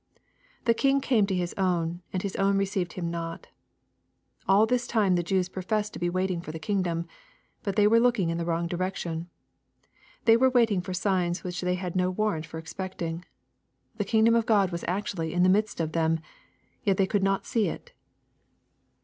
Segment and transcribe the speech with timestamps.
[0.65, 3.49] The King came to His own, and His own received Him not.
[4.49, 7.05] All this time the Jews professed to be waiting for the kingdom.
[7.61, 9.29] But they were looking in the wrong direction.
[10.25, 13.25] They were waiting for signs which the) had no warrant for expecting.
[13.97, 16.21] The kingdom of God was actually in the midst of them 1
[16.83, 17.93] Yet they could not see it